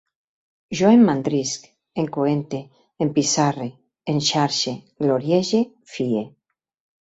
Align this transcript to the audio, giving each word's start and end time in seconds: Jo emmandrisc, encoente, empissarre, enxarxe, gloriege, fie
Jo 0.77 0.87
emmandrisc, 0.93 1.67
encoente, 2.03 2.61
empissarre, 3.07 3.69
enxarxe, 4.15 4.75
gloriege, 5.05 5.63
fie 5.97 6.27